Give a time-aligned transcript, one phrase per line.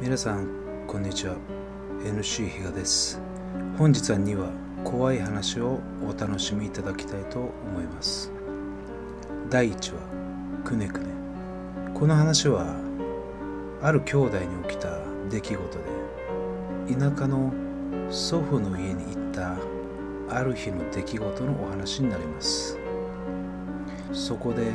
[0.00, 0.48] 皆さん
[0.86, 1.36] こんにちは。
[2.02, 3.20] NC 比嘉です。
[3.76, 4.50] 本日は2話
[4.82, 8.32] 怖い話をお楽しみいただきたいと思います。
[9.50, 10.00] 第1話
[10.64, 11.08] くねくね。
[11.92, 12.74] この話は
[13.82, 14.88] ある兄弟に起きた
[15.28, 15.78] 出来事
[16.88, 17.52] で田舎の
[18.10, 19.58] 祖父の家に行った
[20.34, 22.78] ある日の出来事のお話になります。
[24.14, 24.72] そこで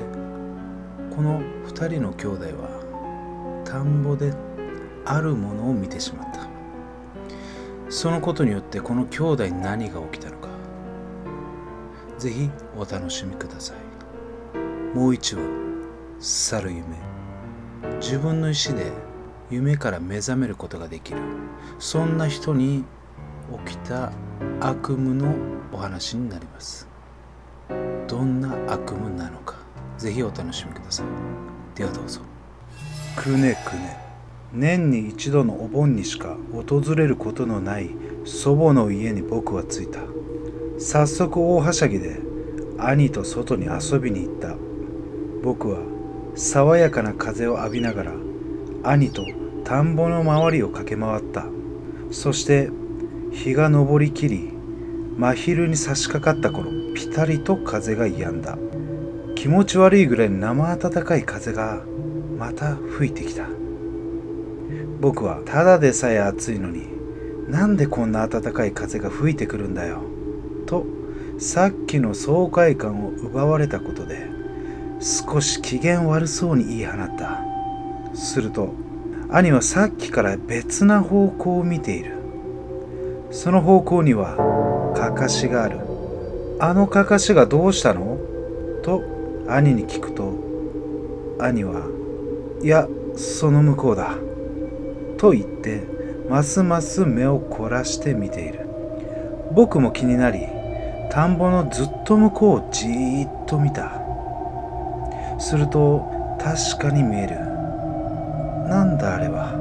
[1.15, 4.33] この2人の兄弟は田んぼで
[5.09, 6.47] あるものを見てしまった。
[7.89, 10.49] そのことによってこの兄弟に何が起きたのか。
[12.19, 14.95] ぜひお楽しみください。
[14.95, 15.41] もう一話
[16.19, 16.85] 去る夢。
[17.99, 18.91] 自分の意志で
[19.49, 21.19] 夢から目覚めることができる。
[21.79, 22.85] そんな人に
[23.65, 24.11] 起きた
[24.59, 25.33] 悪夢の
[25.71, 26.87] お話になります。
[28.07, 29.55] どんな悪夢なのか。
[29.97, 31.05] ぜひお楽しみください。
[31.75, 32.21] ではどうぞ。
[33.15, 34.08] くねくね。
[34.51, 37.91] 年に一度のお盆にしか訪れることのない
[38.25, 39.99] 祖母の家に僕は着いた。
[40.79, 42.19] 早速大はしゃぎで
[42.77, 44.55] 兄と外に遊びに行った。
[45.43, 45.79] 僕は
[46.35, 48.13] 爽やかな風を浴びながら
[48.83, 49.23] 兄と
[49.63, 51.45] 田んぼの周りを駆け回った。
[52.11, 52.71] そして
[53.31, 54.51] 日が昇りきり
[55.15, 58.57] 真昼に差し掛かった頃ピタリと風が止んだ。
[59.35, 61.83] 気持ち悪いぐらい生暖かい風が
[62.37, 63.58] また吹いてきた。
[64.99, 66.87] 僕はただでさえ暑いのに
[67.49, 70.01] なんでこんな暖かい風が吹いてくるんだよ
[70.65, 70.85] と
[71.39, 74.27] さっきの爽快感を奪われたことで
[74.99, 77.39] 少し機嫌悪そうに言い放った。
[78.13, 78.73] すると
[79.29, 82.15] 兄はさっきから別な方向を見ている。
[83.31, 84.35] その方向には
[84.97, 85.79] かかしがある。
[86.59, 88.17] あのかかしがどうしたの？
[88.83, 89.01] と
[89.47, 90.33] 兄に聞くと
[91.39, 91.87] 兄は
[92.61, 94.17] いやその向こうだ。
[95.19, 95.83] と言って
[96.29, 98.67] ますます目を凝らして見ている。
[99.51, 100.47] 僕も気になり
[101.11, 104.01] 田んぼのずっと向こうをじーっと見た。
[105.37, 106.05] すると
[106.39, 107.35] 確かに見える。
[108.69, 109.59] なんだあれは。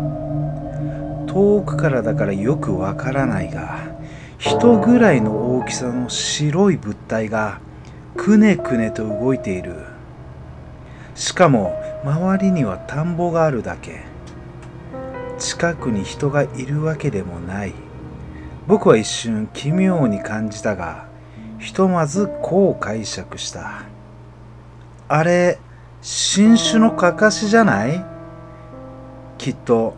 [1.26, 3.80] 遠くからだからよくわからないが
[4.38, 7.60] 人ぐらいの大きさの白い物体が
[8.16, 9.74] くねくねと動いている。
[11.16, 11.74] しかも
[12.04, 14.06] 周りには田んぼがあるだけ。
[15.38, 17.72] 近くに人がいるわけでもない。
[18.66, 21.08] 僕は一瞬奇妙に感じたが
[21.58, 23.82] ひとまずこう解釈した。
[25.08, 25.58] あれ
[26.02, 28.04] 新種のカカシじゃない？
[29.38, 29.94] きっと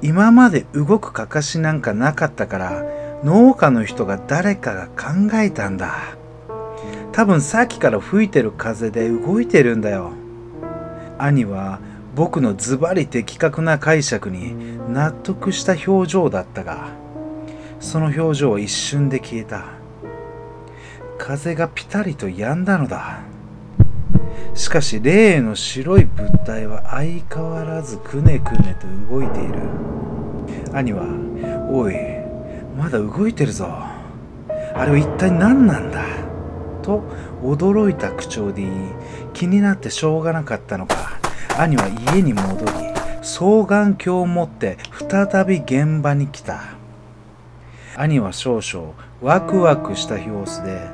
[0.00, 2.84] 今まで動くカカシなんかなかったから
[3.24, 6.16] 農家の人が誰かが考えたんだ。
[7.12, 10.12] 多分さっきから吹いてる風で動いてるんだよ。
[11.18, 11.80] 兄は
[12.18, 16.88] 僕のズバリ的確な解釈に納得した表情だったが
[17.78, 19.66] その表情は一瞬で消えた。
[21.16, 23.20] 風がピタリと止んだのだ。
[24.54, 29.54] しかし例の白い物体は相変わらずくねくねと動いている。
[30.72, 31.04] 兄は
[31.70, 31.94] 「おい
[32.76, 33.68] まだ動いてるぞ。
[33.68, 36.02] あれは一体何なんだ?」
[36.82, 37.04] と
[37.44, 38.72] 驚いた口調で言い
[39.34, 41.17] 気になってしょうがなかったのか。
[41.58, 42.72] 兄は家に戻り
[43.20, 44.78] 双眼鏡を持って
[45.10, 46.60] 再び現場に来た。
[47.96, 50.86] 兄は少々ワクワクした様子で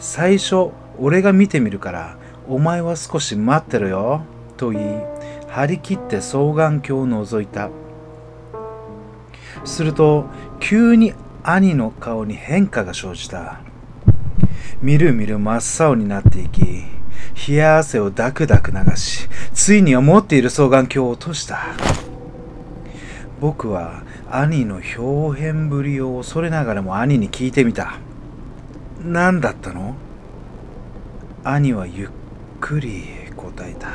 [0.00, 2.16] 最初俺が見てみるから
[2.48, 4.22] お前は少し待ってろよ
[4.56, 5.02] と言い
[5.46, 7.70] 張り切って双眼鏡を覗いた。
[9.64, 10.24] すると
[10.58, 11.14] 急に
[11.44, 13.60] 兄の顔に変化が生じた。
[14.82, 16.97] みるみる真っ青になっていき
[17.46, 21.60] 冷や汗をダクダク流し、ついには持っている双眼鏡を落とした。
[23.40, 27.98] 僕は兄の表変ぶりを恐れながらも兄に聞いてみた。
[29.00, 29.94] 何だったの？
[31.44, 32.08] 兄はゆっ
[32.60, 33.04] くり
[33.36, 33.88] 答えた。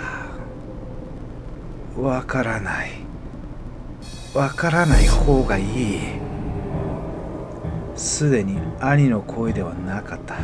[2.01, 2.91] わからない。
[4.33, 5.99] わからない方がいい。
[7.95, 10.35] すでに兄の声ではなかった。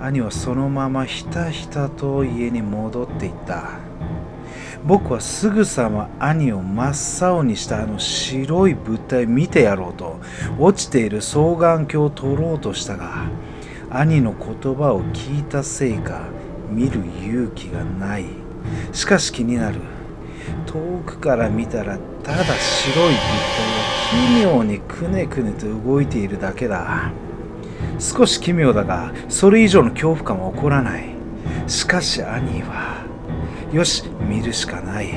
[0.00, 3.78] 兄はそのままひたひたと家に戻っていった。
[4.84, 10.20] 僕はすぐさま兄を真っ青にしたあの白い物体見てやろうと
[10.60, 13.26] 落ちている双眼鏡を取ろうとしたが
[13.90, 16.22] 兄の言葉を聞いたせいか
[16.70, 18.26] 見る勇気がない。
[18.92, 19.80] しかし気になる。
[20.66, 27.10] 遠くから見たらただ白い物体が奇妙にくねくねと動いているだけだ。
[27.98, 31.04] 少し奇妙だがそれ以上の恐怖感は起こらない。
[31.66, 33.04] しかし兄は
[33.72, 35.14] よし見るしかない。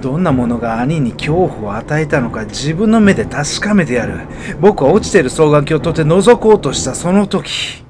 [0.00, 4.20] どんなものが兄に恐怖を与えたのか自分の目で確かめてやる。
[4.60, 7.84] 僕は落ちている双眼鏡を取って覗こうとしたその時。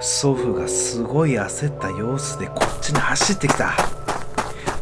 [0.00, 3.72] 祖父がすごい焦った様子でこっちに走ってきた。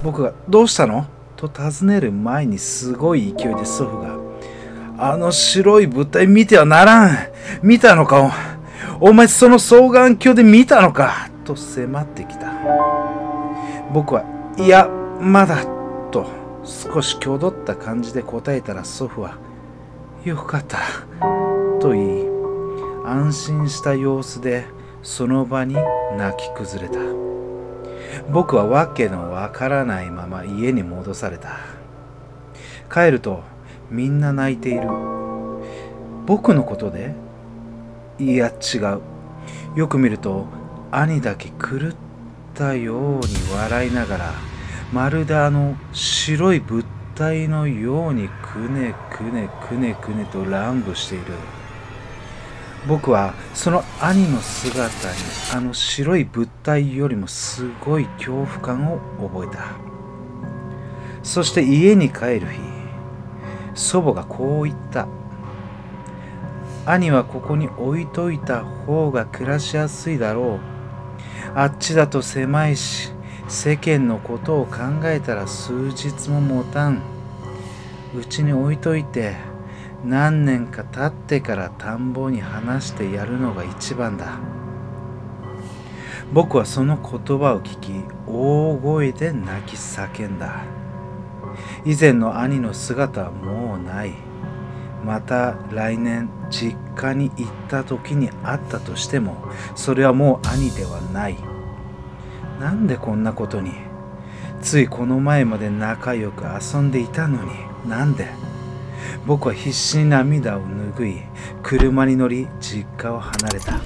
[0.05, 1.06] 僕が「どうしたの?」
[1.37, 4.17] と尋ねる前にすごい勢いで祖父が
[4.96, 7.11] 「あの白い物体見てはならん。
[7.62, 8.33] 見たのか？
[9.00, 12.53] お前その双眼鏡で見たのか?」と迫ってきた。
[13.93, 14.25] 僕は
[14.59, 14.89] 「いや
[15.21, 15.65] まだ」
[16.11, 16.27] と
[16.65, 19.39] 少し挙動った感じで答えたら祖父は
[20.25, 20.79] 「よかった」
[21.81, 22.27] と言い
[23.06, 24.67] 安心した様子で
[25.03, 25.77] その場に
[26.17, 26.99] 泣き崩れた。
[28.31, 31.51] 僕はわけのわからないまま家に戻された。
[32.93, 33.43] 帰ると
[33.91, 34.89] みんな泣いている。
[36.27, 37.15] 僕のことで？
[38.19, 39.00] いや違う。
[39.76, 40.47] よく見ると
[40.91, 41.94] 兄だけ狂っ
[42.55, 43.23] たように
[43.55, 44.32] 笑いながら
[44.93, 46.85] まるであの白い物
[47.15, 51.25] 体のようにくねくねくねくねと乱舞している。
[52.87, 55.17] 僕はその兄の姿に
[55.55, 59.65] あの白い物体よりもすごい恐怖感を覚えた。
[61.23, 62.61] そして家に帰る日
[63.75, 65.06] 祖母がこう言った。
[66.90, 70.61] 兄はここに置いといた方が暮らしやすいだろう。
[71.55, 73.12] あっちだと狭いし
[73.46, 77.02] 世間のことを考えたら数日も持たん。
[78.17, 79.37] うちに置いといて
[80.02, 84.38] 何年か経ってから田んぼに話してやるのが一番だ。
[86.32, 87.93] 僕はその言葉を聞き
[88.26, 90.64] 大声で泣き叫んだ。
[91.84, 94.28] 以前の兄の姿はもうない。
[95.08, 99.43] また来年実家に行った時に会ったとしても
[99.75, 101.37] それはもう兄ではない。
[102.60, 103.72] なんでこんなことに？
[104.60, 107.52] ついこの前まで仲良く遊んでいたのに。
[107.88, 108.28] なんで？
[109.26, 111.22] 僕は必死に涙を拭い
[111.62, 113.81] 車に乗り実家を離れた。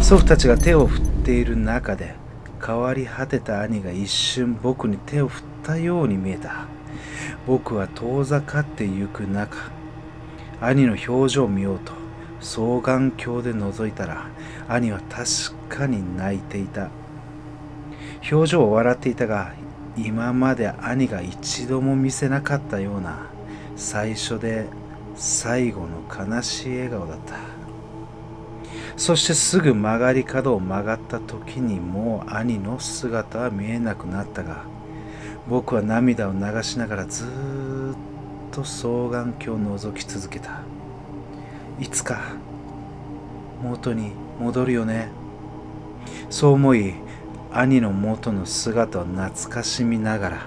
[0.00, 2.14] 祖父たちが手を振っている中で
[2.64, 6.66] 変わり果てた兄が一瞬僕に手を振ったように見えた。
[7.48, 9.73] 僕は遠ざかってゆく中
[10.60, 11.92] 兄の表情を見ようと
[12.40, 14.26] 双眼鏡で覗いたら
[14.68, 16.88] 兄は確かに泣いていた。
[18.30, 19.52] 表情を笑っていたが
[19.96, 23.26] 今まで兄が一度も見せなかったような
[23.76, 24.66] 最初で
[25.14, 27.54] 最後の悲しい笑顔だった。
[28.96, 34.64] そしてすぐ曲がり角を曲がった時にもう兄の姿は見えなくなったが
[35.48, 37.28] 僕は涙を流しながらずっ
[38.54, 40.60] と双眼鏡を覗き続けた。
[41.80, 42.20] いつか
[43.60, 45.08] 元に戻るよね。
[46.30, 46.94] そう思い
[47.52, 50.46] 兄の元の姿を懐かしみながら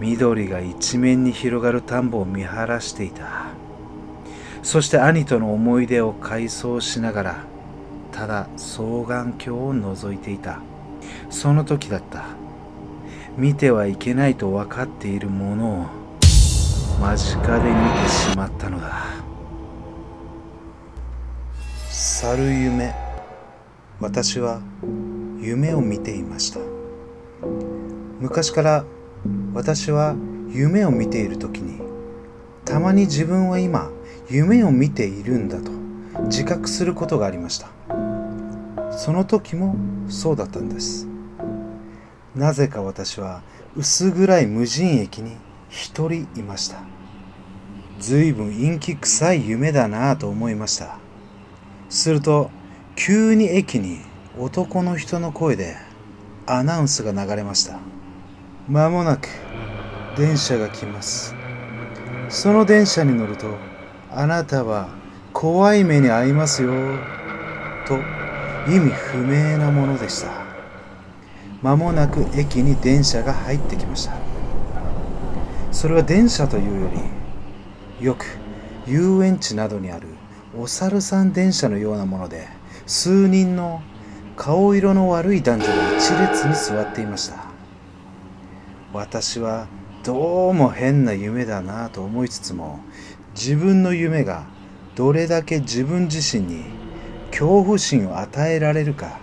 [0.00, 3.46] 緑が一面に広がる田んぼを見晴らしていた。
[4.64, 7.36] そして兄との思い出を回想しながら
[8.10, 10.60] ただ双眼鏡を覗いていた。
[11.30, 12.24] その時だった。
[13.36, 16.05] 見てはいけないと分かっているものを
[17.00, 19.04] 間近で見てしまったのだ。
[21.90, 22.94] 去る夢。
[24.00, 24.60] 私は
[25.38, 26.60] 夢を見ていました。
[28.20, 28.84] 昔から
[29.52, 30.16] 私は
[30.48, 31.80] 夢を見ている時に
[32.64, 33.90] たまに自分は今
[34.30, 35.70] 夢を見ているんだと
[36.24, 37.68] 自覚することがありました。
[38.90, 39.76] その時も
[40.08, 41.06] そうだったんです。
[42.34, 43.42] なぜか私は
[43.76, 45.36] 薄暗い無人駅に
[45.68, 46.78] 一人いました。
[47.98, 50.98] 随分陰気臭い夢だなぁと思いました。
[51.88, 52.50] すると
[52.94, 54.00] 急に駅に
[54.38, 55.76] 男の人の声で
[56.46, 57.78] アナウンスが流れました。
[58.68, 59.28] 間もなく
[60.16, 61.34] 電車が来ます。
[62.28, 63.54] その電車に乗ると
[64.10, 64.88] あなたは
[65.32, 66.72] 怖い目に遭いますよ
[67.86, 67.98] と
[68.66, 70.44] 意味不明なものでした。
[71.62, 74.25] 間もなく駅に電車が入ってきました。
[75.76, 76.90] それは電車というよ
[78.00, 78.24] りよく
[78.86, 80.08] 遊園地などにある
[80.58, 82.48] お猿さん電車のようなもので
[82.86, 83.82] 数人の
[84.36, 87.44] 顔色の悪い男女が一列に座っていました。
[88.94, 89.66] 私は
[90.02, 92.80] どうも変な夢だなと思いつつも
[93.34, 94.46] 自分の夢が
[94.94, 96.64] どれだけ自分自身に
[97.30, 99.18] 恐怖心を与えられるか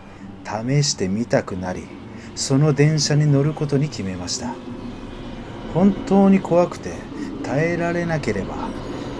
[0.46, 1.88] 試してみたくなり
[2.36, 4.54] その電車に乗ることに決めました。
[5.74, 6.94] 本当に怖くて
[7.44, 8.56] 耐えられなければ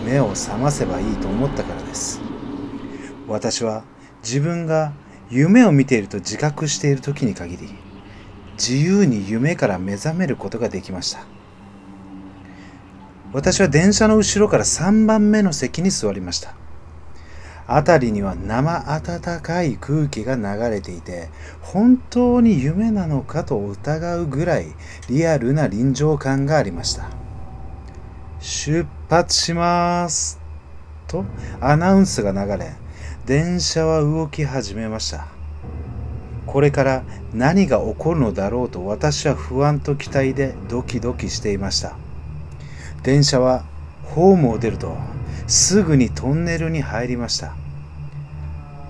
[0.06, 2.22] 目を覚ませばいいと思ったからです。
[3.28, 3.84] 私は
[4.24, 4.94] 自分が
[5.30, 7.70] 夢を見ていると自覚している時に限り
[8.54, 11.26] 自由に夢から目覚めることができました。
[13.32, 16.54] 私は電車の後ろから3番目の席に座りました。
[17.68, 21.30] 辺りには生暖かい空気が流れていて
[21.62, 24.68] 本当に夢なのかと疑うぐらい
[25.10, 27.10] リアルな臨場感がありました。
[28.40, 30.40] 出発します。
[31.08, 31.26] と
[31.62, 32.74] アナウンスが流れ
[33.26, 35.28] 電車は動き始めました。
[36.46, 37.04] これから
[37.34, 41.96] 何が起こるのだろうと私は不安と期待でドキドキしていました。
[43.04, 43.64] 電車は
[44.04, 44.98] ホームを出ると
[45.48, 47.54] すぐにトンネルに入りました。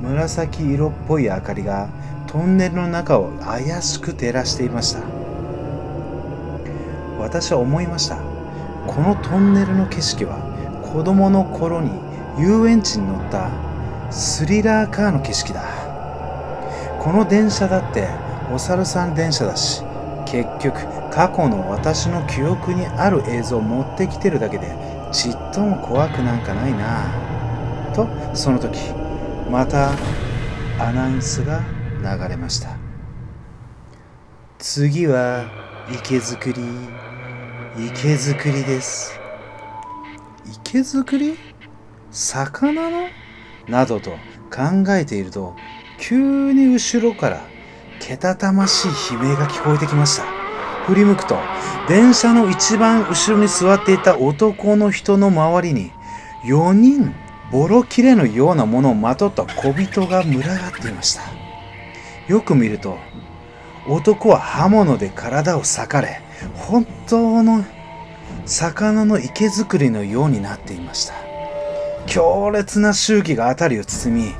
[0.02, 1.90] 紫色っぽい明かりが
[2.28, 5.02] トンネルの中を怪しく照らしていました。
[7.20, 8.18] 私は思いました。
[8.88, 10.38] このトンネルの景色は
[10.94, 11.92] 子供の頃に
[12.38, 13.50] 遊園地に乗った
[14.12, 15.64] スリラーカーの景色だ。
[17.00, 18.08] この電車だって
[18.54, 19.84] お猿さん電車だし
[20.26, 20.80] 結局
[21.12, 24.74] 過去の私の記憶にある映像を持ってきてるだけで
[25.14, 27.94] ちっとも怖くなんかないな。
[27.94, 28.78] とその時
[29.50, 29.92] また
[30.80, 31.62] アナウンスが
[32.02, 32.76] 流れました。
[34.58, 35.46] 次は
[35.90, 36.64] 池作り
[37.78, 39.20] 池作りです。
[40.52, 41.38] 池作り？
[42.12, 43.08] 魚の？
[43.68, 44.12] などと
[44.52, 45.56] 考えていると
[46.00, 47.42] 急に後ろから
[48.00, 50.33] けたたましい悲鳴が聞こえてきました。
[50.86, 51.38] 振り向くと
[51.88, 55.92] 電車の一番後ろに座っていた男の人の周りに
[56.44, 57.14] 4人
[57.52, 61.22] ボロ切れのようなものをまとった小人が群がっていました。
[62.28, 62.98] よく見ると
[63.88, 66.22] 男は刃物で体を裂かれ
[66.56, 67.64] 本当の
[68.46, 71.14] 魚の池作りのようになっていました。
[72.06, 74.34] 強烈な周期が辺りを包み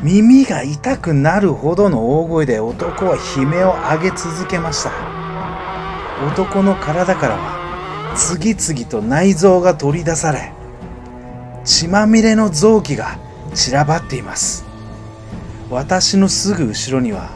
[0.00, 5.19] 耳が痛くなるほどの大声で男は悲鳴を上げ続けました。
[6.22, 10.52] 男の体からは次々と内臓が取り出され
[11.64, 13.18] 血まみれの臓器が
[13.54, 14.64] 散らばっています。
[15.70, 17.30] 私のすぐ後ろには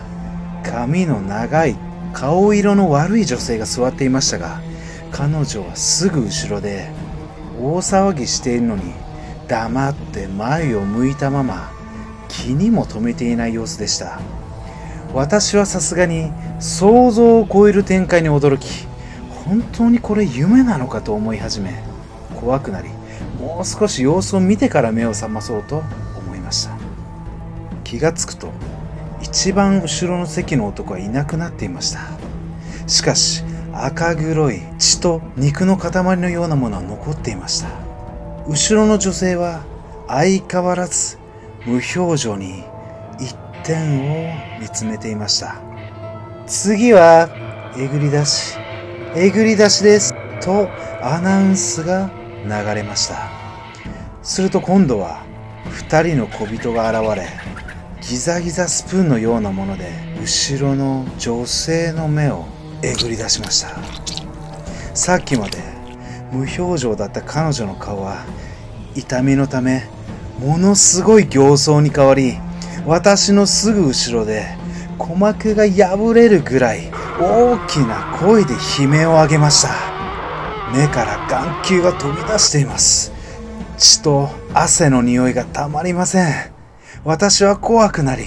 [0.64, 1.76] 髪の長い
[2.12, 4.60] 顔色の悪い女性が座っていましたが
[5.12, 6.90] 彼女はすぐ後ろで
[7.60, 8.92] 大騒ぎしているのに
[9.46, 11.70] 黙って前を向いたまま
[12.28, 14.20] 気にも留めていない様子でした。
[15.14, 18.86] 私はさすがに想像を超える展開に驚き
[19.46, 21.84] 本当にこれ夢なのかと思い始め
[22.34, 22.88] 怖くなり
[23.38, 25.84] もう少し様子を見てから目を覚まそうと
[26.18, 26.76] 思いました。
[27.84, 28.50] 気がつくと
[29.22, 32.00] 一番後ろの席の男はいなくなっていました。
[32.86, 37.68] しかし赤黒い血と肉の塊のようなものは残っていました。
[38.48, 39.62] 後ろの女性は
[40.08, 41.18] 相変わらず
[41.66, 42.64] 無表情に
[43.64, 45.56] 点を見つめていました。
[46.46, 47.28] 次は
[47.76, 48.58] えぐり出し
[49.16, 50.68] えぐり出しですと
[51.02, 52.10] アナウンスが
[52.44, 53.30] 流れました。
[54.22, 55.24] すると今度は
[55.88, 57.28] 2人の小人が現れ
[58.02, 59.90] ギザギザスプーンのようなもので
[60.20, 62.44] 後ろの女性の目を
[62.82, 63.68] えぐり出しました。
[64.94, 65.58] さっきまで
[66.30, 68.24] 無表情だった彼女の顔は
[68.94, 69.88] 痛みのため
[70.38, 72.38] ものすごい形相に変わり
[72.86, 74.44] 私のすぐ後ろで
[74.98, 79.70] 鼓膜が破れるぐらい大きな声で悲鳴を上げました。
[80.72, 83.12] 目から眼球が飛び出しています。
[83.78, 86.54] 血と汗の匂いがたまりません。
[87.04, 88.24] 私は怖くなり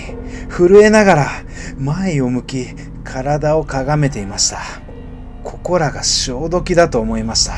[0.50, 1.28] 震えながら
[1.78, 2.68] 前を向き
[3.04, 4.60] 体をかがめていました。
[5.44, 7.54] ここらが潮時だと思いました。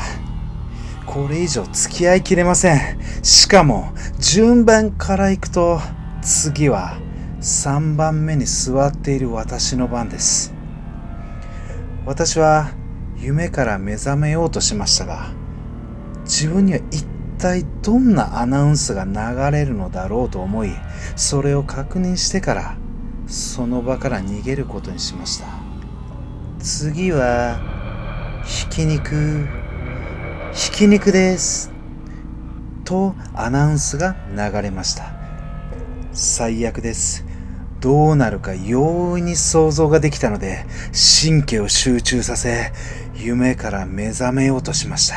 [1.06, 3.00] これ以上付き合いきれません。
[3.22, 5.80] しかも順番から行くと
[6.22, 6.98] 次は
[7.40, 10.54] 3番目に座っている私の番です。
[12.04, 12.70] 私は
[13.16, 15.30] 夢から目覚めようとしましたが
[16.24, 17.04] 自分には一
[17.38, 20.70] 体どんなアナウンスが流れるのだろうと思い
[21.16, 22.76] それを確認してから
[23.26, 25.46] その場から逃げることにしました。
[26.58, 27.60] 次は
[28.44, 29.46] ひき肉
[30.52, 31.70] ひき肉です。
[32.84, 35.19] とアナウンスが流れました。
[36.12, 37.24] 最悪です。
[37.80, 40.66] どうなるか容易に想像ができたので
[41.22, 42.72] 神経を集中させ
[43.16, 45.16] 夢から目覚めようとしました。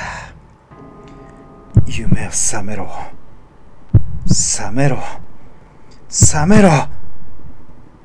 [1.85, 2.89] 夢を覚めろ。
[4.27, 5.03] 覚めろ。
[6.09, 6.69] 覚めろ。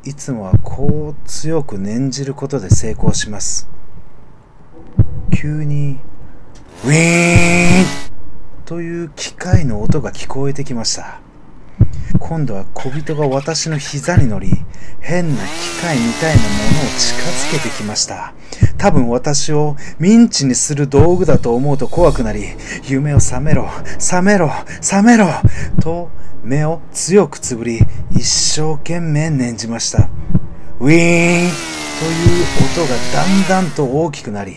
[0.04, 3.68] いつもはこう強く念じることで成功します。
[5.30, 6.00] 急に
[6.84, 7.84] ウィーン！
[8.64, 11.20] という機械の音が聞こえてきました。
[12.18, 14.50] 今度は小人が私の膝に乗り
[15.00, 18.34] 変な機械みたいなものを近づけてきました。
[18.76, 22.44] 多分私をミンチにする道具だと思うと怖くなり
[22.84, 23.68] 夢を覚めろ
[23.98, 25.26] 覚めろ覚めろ
[25.80, 26.10] と
[26.42, 27.80] 目を強くつぶり
[28.10, 30.08] 一生懸命念じました。
[30.80, 31.50] ウィーン！
[31.98, 34.56] という音がだんだんと大きくなり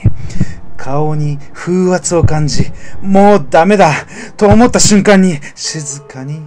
[0.78, 3.92] 顔に風圧を感じ、もうダメだ！
[4.38, 6.42] と思った瞬間に静かに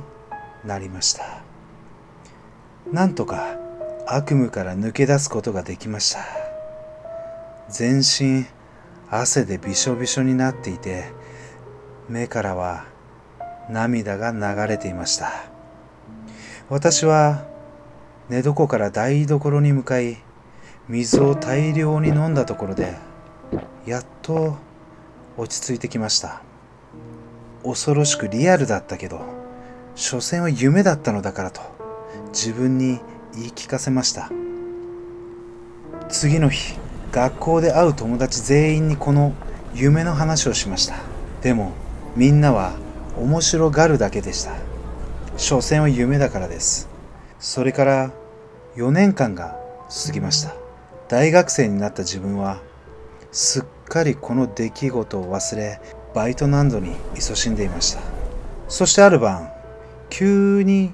[0.64, 1.42] なりました。
[2.92, 3.56] なんとか
[4.06, 6.20] 悪夢から抜け出すことができました。
[7.68, 8.46] 全身
[9.10, 11.04] 汗でびしょびしょになっていて、
[12.08, 12.84] 目からは
[13.70, 15.32] 涙が流れていました。
[16.68, 17.44] 私は
[18.28, 20.18] 寝床から台所に向かい、
[20.88, 22.96] 水を大量に飲んだところで、
[23.86, 24.56] やっと
[25.36, 26.42] 落ち着いてきました
[27.62, 29.43] 恐ろしくリアルだったけど
[29.94, 31.60] 所詮は夢だったのだからと
[32.32, 32.98] 自分に
[33.34, 34.30] 言い聞かせました。
[36.08, 36.76] 次の日
[37.12, 39.32] 学校で会う友達全員にこの
[39.72, 40.96] 夢の話をしました。
[41.42, 41.72] でも
[42.16, 42.72] みんなは
[43.16, 44.52] 面白がるだけでした。
[45.36, 46.88] 所詮は夢だからです。
[47.38, 48.10] それから
[48.76, 49.56] 4年間が
[50.06, 50.54] 過ぎました。
[51.08, 52.60] 大学生になった自分は
[53.30, 55.80] すっかりこの出来事を忘れ
[56.14, 58.00] バイト難度に勤しんでいました。
[58.68, 59.53] そしてある晩
[60.16, 60.92] 急に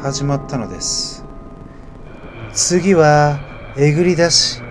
[0.00, 1.24] 始まったのです。
[2.52, 3.40] 次は
[3.76, 4.62] えぐり出し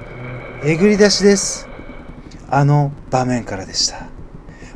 [0.63, 1.67] えぐり出しです。
[2.49, 4.07] あの場面からでした。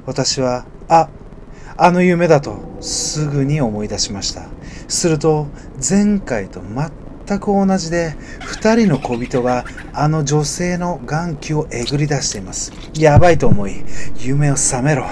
[0.06, 1.08] 私はあ
[1.78, 4.50] あの夢だとすぐに思い出しました。
[4.90, 5.48] すると
[5.80, 6.60] 前回と
[7.28, 9.64] 全く同じで2人の小人が
[9.94, 12.74] あの女性の眼球をえぐり出しています。
[13.00, 13.86] やばいと思い
[14.18, 15.06] 夢を覚めろ。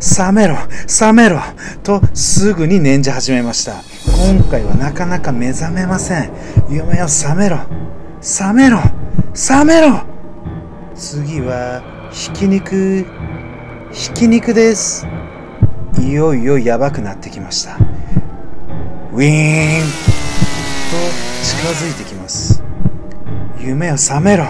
[0.00, 1.40] 覚めろ覚めろ
[1.82, 3.82] とすぐに念じ始めました。
[4.06, 6.30] 今回はなかなか目覚めません。
[6.68, 7.58] 夢を覚めろ
[8.20, 8.78] 覚めろ
[9.32, 10.02] 覚めろ。
[10.94, 13.06] 次はひき肉
[13.92, 15.06] ひき肉です。
[16.00, 17.76] いよいよやばくなってきました。
[19.12, 19.82] ウィーン。
[20.90, 20.96] と
[21.42, 22.62] 近づいてきます。
[23.58, 24.44] 夢を覚めろ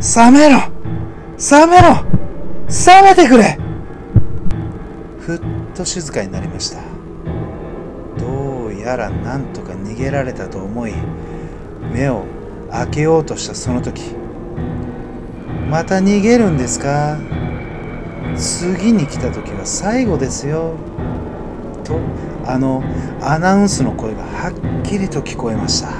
[0.00, 0.60] 覚めろ
[1.36, 2.04] 覚めろ。
[2.68, 3.58] 覚めてくれ。
[5.28, 5.40] ふっ
[5.74, 6.80] と静かになりました。
[8.18, 10.94] どうやらなんとか逃げられたと思い
[11.92, 12.24] 目を
[12.70, 14.14] 開けようとしたその時。
[15.68, 17.18] また逃げるんですか？
[18.38, 20.76] 次に来た時は最後ですよ。
[21.84, 22.00] と
[22.46, 22.82] あの
[23.20, 25.90] アナウンスの声がはっきりと聞こえました。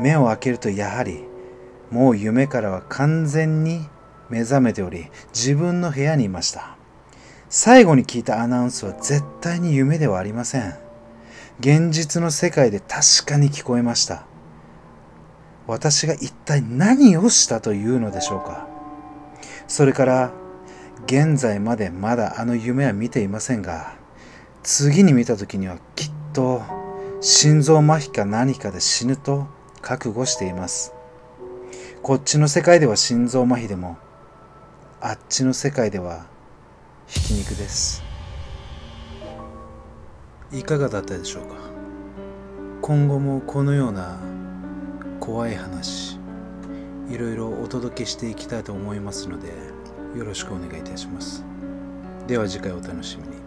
[0.00, 1.22] 目を開けるとやはり
[1.92, 3.86] もう夢からは完全に
[4.28, 6.76] 目覚めており自分の部屋にいました。
[7.54, 10.74] 最後に聞いたアナウンスは絶対に夢ではありません。
[11.60, 14.24] 現実の世界で確かに聞こえました。
[15.66, 18.66] 私が一体何をしたというのでしょうか。
[19.68, 20.32] それから
[21.04, 23.96] 現在までまだあの夢は見ていませんが
[24.62, 26.62] 次に見た時にはきっと
[27.20, 29.46] 心臓麻痺か何かで死ぬと
[29.82, 30.94] 覚悟しています。
[32.02, 33.98] こっちの世界では心臓麻痺でも
[35.02, 36.31] あっちの世界では
[37.12, 38.02] ひき肉です。
[40.50, 41.56] いかがだったでしょうか？
[42.80, 44.18] 今後もこのような
[45.20, 46.18] 怖い話
[47.10, 49.48] いろいろお届けしていきたいと思いますので
[50.18, 51.44] よろしくお願いいたします。
[52.26, 53.41] では次回お楽しみに。